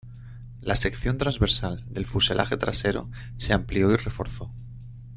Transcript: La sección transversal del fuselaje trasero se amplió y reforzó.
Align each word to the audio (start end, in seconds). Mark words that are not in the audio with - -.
La 0.61 0.75
sección 0.75 1.19
transversal 1.19 1.83
del 1.87 2.07
fuselaje 2.07 2.57
trasero 2.57 3.07
se 3.37 3.53
amplió 3.53 3.91
y 3.91 3.97
reforzó. 3.97 4.51